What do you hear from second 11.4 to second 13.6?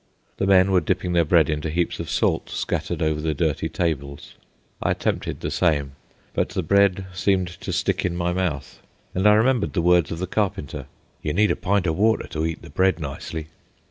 a pint of water to eat the bread nicely."